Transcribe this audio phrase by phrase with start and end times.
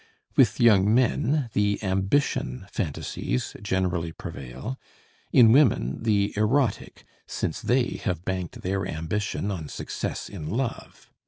[0.35, 4.79] With young men the ambition phantasies generally prevail;
[5.31, 11.11] in women, the erotic, since they have banked their ambition on success in love.